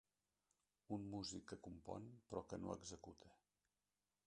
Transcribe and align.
Un 0.97 1.05
músic 1.11 1.45
que 1.51 1.59
compon, 1.67 2.09
però 2.31 2.43
que 2.53 2.61
no 2.65 2.75
executa. 2.79 3.33